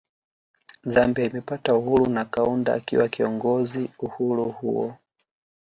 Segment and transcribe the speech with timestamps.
[0.83, 4.97] Zambia imepata uhuru na Kaunda akiwa kiongozi uhuru huo